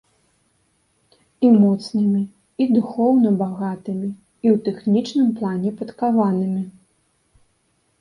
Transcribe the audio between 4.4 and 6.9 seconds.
і ў тэхнічным плане падкаванымі.